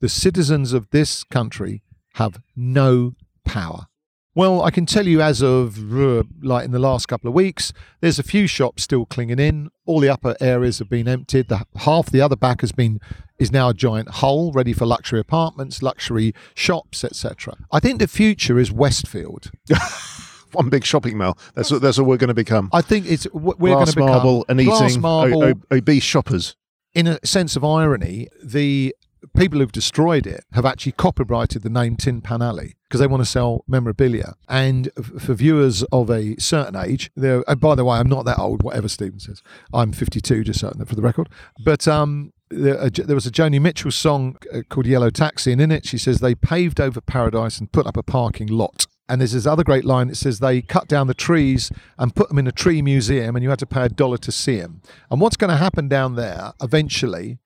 [0.00, 3.12] The citizens of this country have no
[3.44, 3.86] power.
[4.34, 7.72] Well, I can tell you as of uh, like in the last couple of weeks,
[8.00, 9.70] there's a few shops still clinging in.
[9.86, 11.46] All the upper areas have been emptied.
[11.46, 12.98] The half the other back has been
[13.38, 17.54] is now a giant hole ready for luxury apartments, luxury shops, etc.
[17.70, 19.52] I think the future is Westfield.
[20.52, 21.38] One big shopping mall.
[21.54, 22.70] That's what, that's what we're going to become.
[22.72, 25.44] I think it's we're going to become marble and eating marble.
[25.44, 26.56] o- o- obese shoppers.
[26.94, 28.94] in a sense of irony, the
[29.36, 33.20] people who've destroyed it have actually copyrighted the name Tin Pan Alley because they want
[33.20, 34.34] to sell memorabilia.
[34.48, 37.42] And for viewers of a certain age, there.
[37.42, 38.62] By the way, I'm not that old.
[38.62, 41.28] Whatever Stephen says, I'm 52, just so for the record.
[41.64, 42.32] But um.
[42.50, 42.78] There,
[43.14, 46.34] was a Joni Mitchell song uh, called Yellow Taxi, and in it she says they
[46.34, 48.86] paved over paradise and put up a parking lot.
[49.08, 52.28] And there's this other great line that says they cut down the trees and put
[52.28, 54.82] them in a tree museum, and you had to pay a dollar to see them.
[55.10, 57.38] And what's going to happen down there eventually?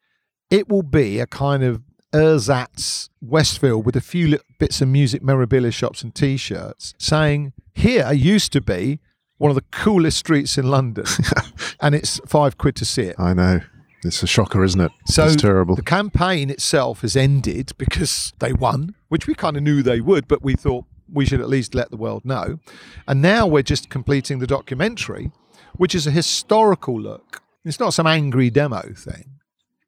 [0.51, 5.23] It will be a kind of ersatz Westfield with a few little bits of music
[5.23, 9.01] memorabilia shops and T-shirts, saying here used to be
[9.39, 11.05] one of the coolest streets in London,
[11.81, 13.17] and it's five quid to see it.
[13.19, 13.61] I know.
[14.05, 14.91] It's a shocker, isn't it?
[15.07, 15.77] So it's terrible.
[15.77, 20.27] The campaign itself has ended because they won, which we kind of knew they would,
[20.27, 22.59] but we thought we should at least let the world know.
[23.07, 25.31] And now we're just completing the documentary,
[25.77, 27.43] which is a historical look.
[27.65, 29.41] It's not some angry demo thing.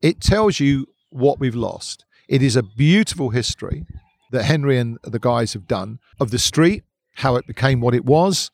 [0.02, 2.04] It tells you what we've lost.
[2.28, 3.86] It is a beautiful history
[4.30, 6.84] that Henry and the guys have done of the street,
[7.16, 8.50] how it became what it was,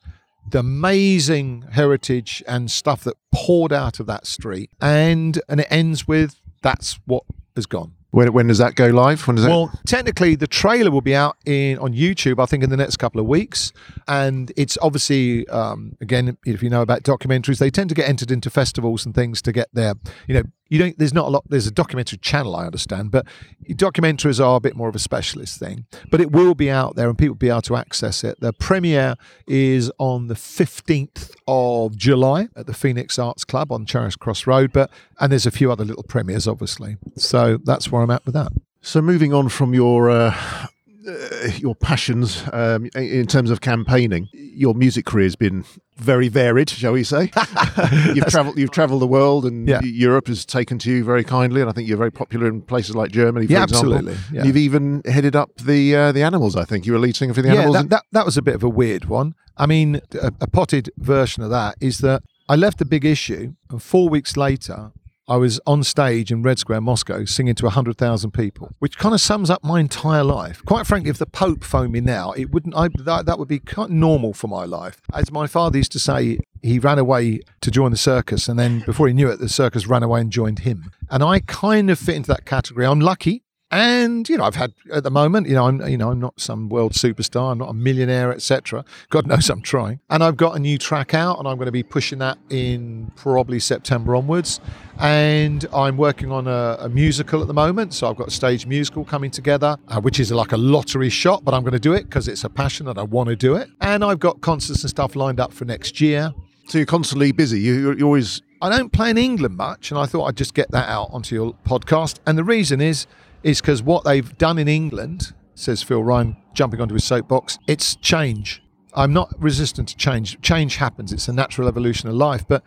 [0.49, 6.07] the amazing heritage and stuff that poured out of that street, and and it ends
[6.07, 7.23] with that's what
[7.55, 7.93] has gone.
[8.11, 9.25] When, when does that go live?
[9.25, 9.51] When does that?
[9.51, 12.41] Well, technically, the trailer will be out in on YouTube.
[12.41, 13.71] I think in the next couple of weeks,
[14.07, 18.31] and it's obviously um, again, if you know about documentaries, they tend to get entered
[18.31, 19.95] into festivals and things to get their,
[20.27, 20.97] you know, you don't.
[20.97, 21.43] There's not a lot.
[21.49, 23.27] There's a documentary channel, I understand, but
[23.71, 25.85] documentaries are a bit more of a specialist thing.
[26.09, 28.39] But it will be out there, and people will be able to access it.
[28.39, 34.11] The premiere is on the 15th of July at the Phoenix Arts Club on Charing
[34.11, 34.71] Cross Road.
[34.71, 36.95] But and there's a few other little premieres, obviously.
[37.17, 38.53] So that's where I'm at with that.
[38.79, 40.67] So moving on from your uh,
[41.07, 45.63] uh, your passions um, in terms of campaigning, your music career has been
[45.97, 47.31] very varied, shall we say?
[48.15, 49.81] you've travelled you've travelled the world, and Yeah.
[49.83, 52.95] Europe has taken to you very kindly, and I think you're very popular in places
[52.95, 53.93] like Germany, for Yeah, example.
[53.95, 54.43] absolutely, yeah.
[54.45, 56.55] You've even headed up the uh, the animals.
[56.55, 57.75] I think you were lead singer for the animals.
[57.75, 59.35] Yeah, that, that, that was a bit of a weird one.
[59.57, 63.53] I mean, a, a potted version of that is that I left the big issue,
[63.69, 64.91] and four weeks later,
[65.27, 69.21] I was on stage in Red Square, Moscow, singing to 100,000 people, which kind of
[69.21, 70.63] sums up my entire life.
[70.65, 72.75] Quite frankly, if the Pope phoned me now, it wouldn't.
[72.75, 75.01] I, that, that would be of normal for my life.
[75.13, 78.79] As my father used to say, he ran away to join the circus, and then
[78.85, 80.91] before he knew it, the circus ran away and joined him.
[81.09, 82.85] And I kind of fit into that category.
[82.85, 83.43] I'm lucky.
[83.71, 86.39] And you know, I've had at the moment, you know, I'm you know, I'm not
[86.39, 88.83] some world superstar, I'm not a millionaire, etc.
[89.09, 90.01] God knows I'm trying.
[90.09, 93.11] And I've got a new track out, and I'm going to be pushing that in
[93.15, 94.59] probably September onwards.
[94.99, 98.67] And I'm working on a, a musical at the moment, so I've got a stage
[98.67, 101.93] musical coming together, uh, which is like a lottery shot, but I'm going to do
[101.93, 103.69] it because it's a passion and I want to do it.
[103.79, 106.33] And I've got concerts and stuff lined up for next year.
[106.67, 107.61] so you're constantly busy.
[107.61, 110.53] You, you're, you're always I don't play in England much, and I thought I'd just
[110.53, 112.19] get that out onto your podcast.
[112.27, 113.07] And the reason is,
[113.43, 117.95] is because what they've done in England, says Phil Ryan, jumping onto his soapbox, it's
[117.95, 118.61] change.
[118.93, 120.39] I'm not resistant to change.
[120.41, 122.45] Change happens; it's a natural evolution of life.
[122.47, 122.63] But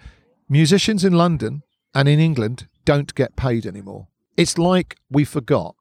[0.48, 1.62] musicians in London
[1.94, 4.08] and in England don't get paid anymore.
[4.36, 5.76] It's like we forgot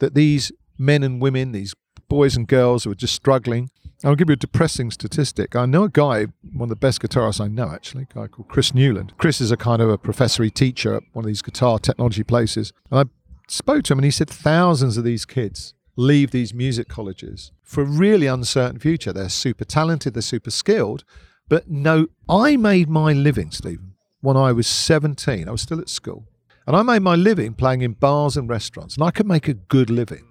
[0.00, 1.74] that these men and women, these
[2.08, 3.70] boys and girls who are just struggling.
[4.02, 5.56] I'll give you a depressing statistic.
[5.56, 8.48] I know a guy, one of the best guitarists I know actually, a guy called
[8.48, 9.14] Chris Newland.
[9.16, 12.72] Chris is a kind of a professory teacher at one of these guitar technology places.
[12.90, 13.04] And I
[13.48, 17.82] spoke to him and he said thousands of these kids leave these music colleges for
[17.82, 19.12] a really uncertain future.
[19.12, 21.04] They're super talented, they're super skilled,
[21.48, 25.48] but no, I made my living, Stephen, when I was 17.
[25.48, 26.26] I was still at school.
[26.66, 29.54] And I made my living playing in bars and restaurants, and I could make a
[29.54, 30.24] good living.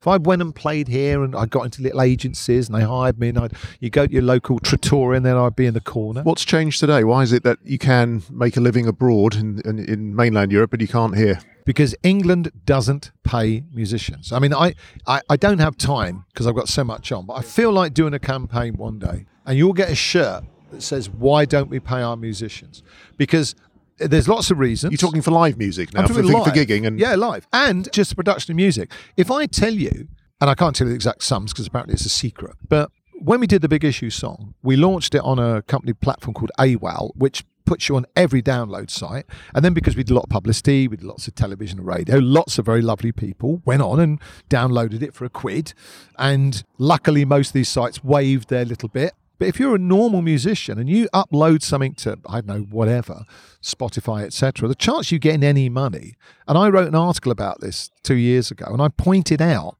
[0.00, 3.18] If I went and played here and I got into little agencies and they hired
[3.18, 5.80] me and I'd you go to your local trattoria and then I'd be in the
[5.82, 6.22] corner.
[6.22, 7.04] What's changed today?
[7.04, 10.70] Why is it that you can make a living abroad in, in, in mainland Europe,
[10.70, 11.38] but you can't here?
[11.70, 14.32] Because England doesn't pay musicians.
[14.32, 14.74] I mean, I,
[15.06, 17.94] I, I don't have time because I've got so much on, but I feel like
[17.94, 21.78] doing a campaign one day and you'll get a shirt that says, Why don't we
[21.78, 22.82] pay our musicians?
[23.16, 23.54] Because
[23.98, 24.90] there's lots of reasons.
[24.90, 27.46] You're talking for live music now, I'm for, talking for, for gigging, and yeah, live
[27.52, 28.90] and just the production of music.
[29.16, 30.08] If I tell you,
[30.40, 33.38] and I can't tell you the exact sums because apparently it's a secret, but when
[33.38, 37.12] we did the Big Issue song, we launched it on a company platform called AWAL,
[37.14, 39.26] which puts you on every download site.
[39.54, 41.86] And then because we did a lot of publicity, we did lots of television and
[41.86, 45.72] radio, lots of very lovely people went on and downloaded it for a quid.
[46.18, 49.14] And luckily, most of these sites waived their little bit.
[49.38, 53.22] But if you're a normal musician and you upload something to, I don't know, whatever,
[53.62, 56.16] Spotify, etc., the chance you getting any money,
[56.48, 59.76] and I wrote an article about this two years ago, and I pointed out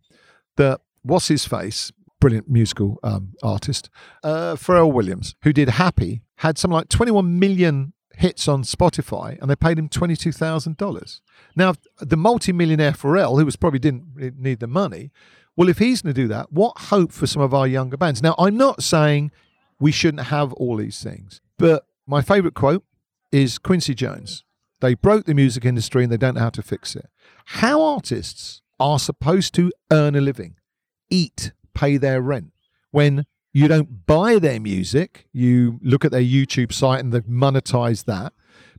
[0.56, 3.90] that what's his face, brilliant musical um, artist,
[4.22, 9.50] uh, Pharrell Williams, who did Happy, had something like 21 million hits on Spotify, and
[9.50, 11.20] they paid him $22,000.
[11.54, 15.10] Now, the multi-millionaire Pharrell, who was probably didn't need the money,
[15.54, 18.22] well, if he's going to do that, what hope for some of our younger bands?
[18.22, 19.32] Now, I'm not saying
[19.78, 22.84] we shouldn't have all these things, but my favourite quote
[23.30, 24.42] is Quincy Jones.
[24.80, 27.10] They broke the music industry and they don't know how to fix it.
[27.44, 30.56] How artists are supposed to earn a living,
[31.10, 32.52] eat, pay their rent,
[32.92, 38.04] when you don't buy their music, you look at their YouTube site and they've monetized
[38.04, 38.32] that.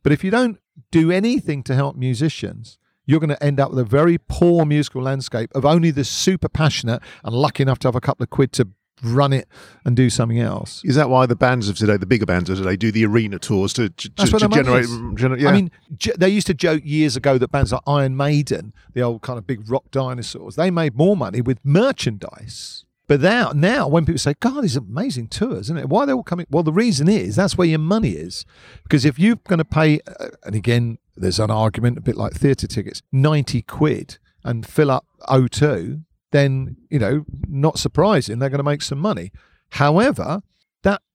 [0.04, 0.58] But if you don't
[0.92, 5.02] do anything to help musicians, you're going to end up with a very poor musical
[5.02, 8.54] landscape of only the super passionate and lucky enough to have a couple of quid
[8.54, 8.70] to
[9.04, 9.48] run it
[9.84, 10.82] and do something else.
[10.86, 13.40] is that why the bands of today, the bigger bands of today, do the arena
[13.40, 14.86] tours to, to, to, to generate?
[14.86, 15.50] gener- yeah.
[15.50, 19.02] I mean, j- they used to joke years ago that bands like Iron Maiden, the
[19.02, 22.86] old kind of big rock dinosaurs, they made more money with merchandise.
[23.12, 25.90] But now, now when people say, God, these amazing tours, isn't it?
[25.90, 26.46] Why are they all coming?
[26.50, 28.46] Well, the reason is that's where your money is.
[28.84, 32.32] Because if you're going to pay, uh, and again, there's an argument, a bit like
[32.32, 38.60] theatre tickets, 90 quid and fill up O2, then, you know, not surprising, they're going
[38.60, 39.34] to make some money.
[39.72, 40.42] However,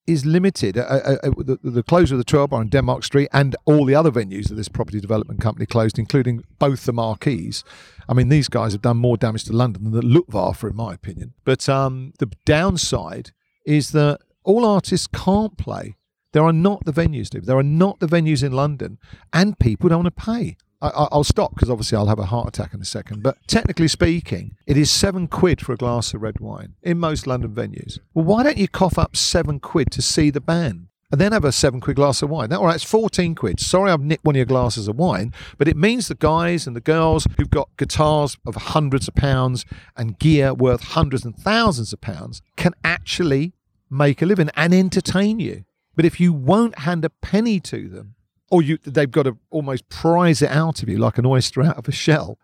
[0.07, 0.79] is limited.
[0.79, 3.85] Uh, uh, uh, the, the closure of the 12 bar on Denmark Street and all
[3.85, 7.65] the other venues that this property development company closed, including both the marquees.
[8.09, 10.95] I mean, these guys have done more damage to London than the Luftwaffe, in my
[10.95, 11.35] opinion.
[11.45, 13.33] But um, the downside
[13.65, 15.97] is that all artists can't play.
[16.33, 17.31] There are not the venues.
[17.31, 18.99] There are not the venues in London,
[19.33, 20.57] and people don't want to pay.
[20.95, 23.23] I, will stop because obviously I'll have a heart attack in a second.
[23.23, 27.27] But technically speaking, it is seven quid for a glass of red wine in most
[27.27, 27.99] London venues.
[28.15, 30.89] Well, why don't you cough up seven quid to see the band?
[31.13, 32.51] And then have a seven quid glass of wine.
[32.51, 33.61] That, all right, it's 14 quid.
[33.61, 36.75] Sorry, I've nicked one of your glasses of wine, but it means the guys and
[36.75, 39.65] the girls who've got guitars of hundreds of pounds
[39.97, 43.55] and gear worth hundreds and thousands of pounds can actually
[43.89, 45.65] make a living and entertain you.
[45.95, 48.16] But if you won't hand a penny to them,
[48.51, 51.77] or you they've got to almost prize it out of you like an oyster out
[51.77, 52.39] of a shell.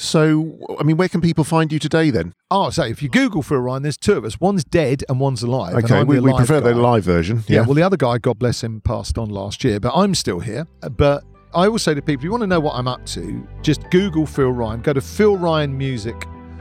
[0.00, 2.32] So, I mean, where can people find you today then?
[2.52, 4.40] Oh, so if you Google Phil Ryan, there's two of us.
[4.40, 5.74] One's dead and one's alive.
[5.74, 6.68] Okay, we, we prefer guy.
[6.68, 7.42] the live version.
[7.48, 7.56] Yeah.
[7.56, 7.66] yeah.
[7.66, 10.68] well, the other guy, God bless him, passed on last year, but I'm still here.
[10.84, 13.04] Uh, but I always say to people, if you want to know what I'm up
[13.06, 14.82] to, just Google Phil Ryan.
[14.82, 16.14] Go to Phil Ryan Music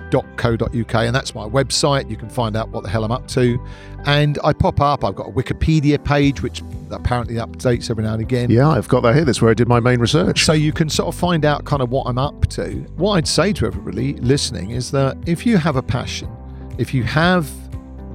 [0.10, 2.10] www.co.uk, and that's my website.
[2.10, 3.60] You can find out what the hell I'm up to.
[4.06, 8.22] And I pop up, I've got a Wikipedia page, which apparently updates every now and
[8.22, 8.50] again.
[8.50, 9.26] Yeah, I've got that here.
[9.26, 10.46] That's where I did my main research.
[10.46, 12.76] So you can sort of find out kind of what I'm up to.
[12.96, 16.30] What I'd say to everybody listening is that if you have a passion,
[16.78, 17.50] if you have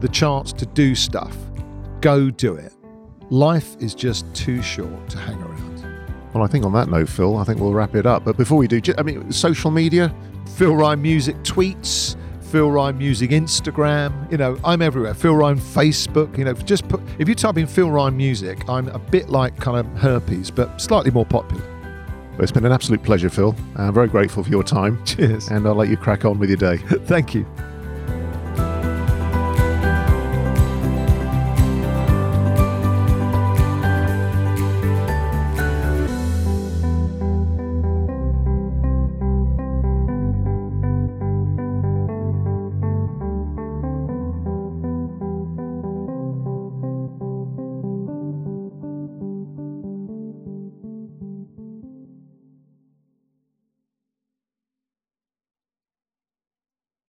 [0.01, 1.37] the chance to do stuff,
[2.01, 2.73] go do it.
[3.31, 5.52] Life is just too short to hang around.
[6.35, 8.25] Well, I think on that note, Phil, I think we'll wrap it up.
[8.25, 10.15] But before we do, I mean, social media,
[10.57, 14.31] Phil Ryan Music tweets, Phil Ryan Music Instagram.
[14.31, 15.15] You know, I'm everywhere.
[15.15, 16.37] Phil Ryan Facebook.
[16.39, 19.57] You know, just put if you type in Phil Ryan Music, I'm a bit like
[19.59, 21.63] kind of herpes, but slightly more popular.
[22.33, 23.55] Well, it's been an absolute pleasure, Phil.
[23.77, 25.05] I'm very grateful for your time.
[25.05, 25.49] Cheers.
[25.49, 26.77] And I'll let you crack on with your day.
[27.07, 27.47] Thank you.